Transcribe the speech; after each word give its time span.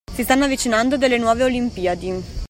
Si 0.15 0.23
stanno 0.23 0.45
avvicinando 0.45 0.97
delle 0.97 1.19
nuove 1.19 1.43
Olimpiadi. 1.43 2.39